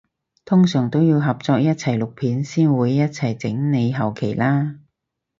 [0.45, 4.77] 通常都要合作一齊錄片先會一齊整埋後期啦？